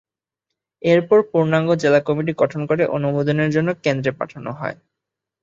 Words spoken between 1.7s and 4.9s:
জেলা কমিটি গঠন করে অনুমোদনের জন্য কেন্দ্রে পাঠানো হয়।